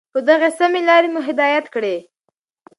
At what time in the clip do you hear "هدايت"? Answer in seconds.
1.27-1.65